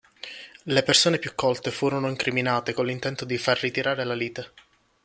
Le 0.63 0.81
persone 0.81 1.19
più 1.19 1.33
colte 1.35 1.69
furono 1.69 2.09
incriminate 2.09 2.73
con 2.73 2.87
l'intento 2.87 3.23
di 3.23 3.37
far 3.37 3.59
ritirare 3.59 4.03
la 4.03 4.15
lite. 4.15 4.53